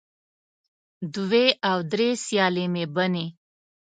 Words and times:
دوې 1.15 1.45
او 1.69 1.77
درې 1.91 2.09
سیالې 2.25 2.65
مې 2.73 2.85
بنې 2.95 3.25